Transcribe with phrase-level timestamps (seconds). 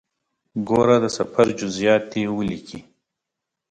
[0.67, 2.79] ګوره د سفر جزئیات دې ولیکې.